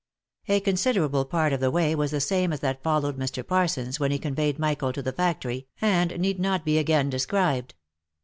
A 0.47 0.59
considerable 0.61 1.25
part 1.25 1.53
of 1.53 1.59
the 1.59 1.69
way 1.69 1.93
was 1.93 2.09
the 2.09 2.19
same 2.19 2.51
as 2.51 2.61
that 2.61 2.81
followed 2.81 3.19
by 3.19 3.23
Mr. 3.23 3.45
Parsons 3.45 3.99
when 3.99 4.09
he 4.09 4.17
conveyed 4.17 4.57
Michael 4.57 4.91
to 4.91 5.01
the 5.03 5.11
factory, 5.13 5.67
and 5.79 6.19
need 6.19 6.39
not 6.39 6.65
be 6.65 6.79
again 6.79 7.07
described. 7.07 7.75